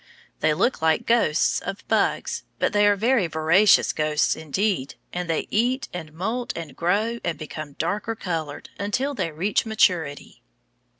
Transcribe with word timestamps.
They 0.39 0.55
look 0.55 0.81
like 0.81 1.05
ghosts 1.05 1.59
of 1.59 1.87
bugs, 1.87 2.41
but 2.57 2.73
they 2.73 2.87
are 2.87 2.95
very 2.95 3.27
voracious 3.27 3.93
ghosts 3.93 4.35
indeed, 4.35 4.95
and 5.13 5.29
they 5.29 5.47
eat 5.51 5.89
and 5.93 6.11
moult 6.11 6.57
and 6.57 6.75
grow 6.75 7.19
and 7.23 7.37
become 7.37 7.73
darker 7.73 8.15
colored 8.15 8.69
until 8.79 9.13
they 9.13 9.29
reach 9.31 9.63
maturity. 9.63 10.41